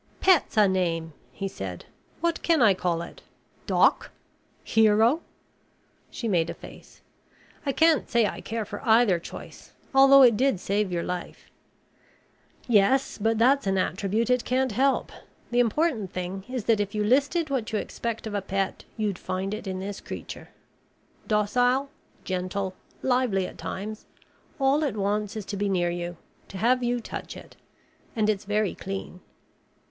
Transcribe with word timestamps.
"Pet's 0.19 0.57
a 0.57 0.67
name," 0.67 1.13
he 1.31 1.47
said. 1.47 1.85
"What 2.21 2.41
can 2.41 2.59
I 2.59 2.73
call 2.73 3.03
it? 3.03 3.21
Doc? 3.67 4.09
Hero?" 4.63 5.21
She 6.09 6.27
made 6.27 6.49
a 6.49 6.55
face. 6.55 7.01
"I 7.67 7.71
can't 7.71 8.09
say 8.09 8.25
I 8.25 8.41
care 8.41 8.65
for 8.65 8.81
either 8.83 9.19
choice, 9.19 9.73
although 9.93 10.23
it 10.23 10.35
did 10.35 10.59
save 10.59 10.91
your 10.91 11.03
life." 11.03 11.51
"Yes, 12.67 13.19
but 13.19 13.37
that's 13.37 13.67
an 13.67 13.77
attribute 13.77 14.31
it 14.31 14.43
can't 14.43 14.71
help. 14.71 15.11
The 15.51 15.59
important 15.59 16.11
thing 16.11 16.45
is 16.49 16.63
that 16.63 16.79
if 16.79 16.95
you 16.95 17.03
listed 17.03 17.51
what 17.51 17.71
you 17.71 17.77
expect 17.77 18.25
of 18.25 18.33
a 18.33 18.41
pet 18.41 18.85
you'd 18.97 19.19
find 19.19 19.53
it 19.53 19.67
in 19.67 19.79
this 19.79 20.01
creature. 20.01 20.49
Docile, 21.27 21.91
gentle, 22.23 22.73
lively 23.03 23.45
at 23.45 23.59
times; 23.59 24.07
all 24.59 24.81
it 24.81 24.97
wants 24.97 25.35
is 25.35 25.45
to 25.45 25.55
be 25.57 25.69
near 25.69 25.91
you, 25.91 26.17
to 26.47 26.57
have 26.57 26.81
you 26.81 26.99
touch 27.01 27.37
it. 27.37 27.55
And 28.15 28.31
it's 28.31 28.45
very 28.45 28.73
clean." 28.73 29.19